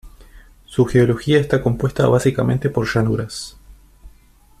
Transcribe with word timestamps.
Su 0.65 0.85
geografía 0.87 1.39
está 1.39 1.61
compuesta 1.61 2.07
básicamente 2.07 2.71
por 2.71 2.91
llanuras. 2.91 3.55